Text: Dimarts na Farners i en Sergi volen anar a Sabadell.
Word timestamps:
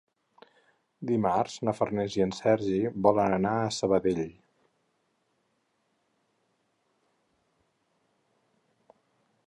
Dimarts 1.09 1.57
na 1.67 1.73
Farners 1.79 2.15
i 2.19 2.23
en 2.25 2.33
Sergi 2.37 2.79
volen 3.07 3.35
anar 3.37 3.53
a 3.57 3.69
Sabadell. 3.81 4.33